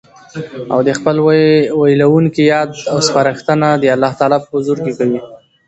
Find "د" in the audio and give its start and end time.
0.87-0.89, 3.81-3.85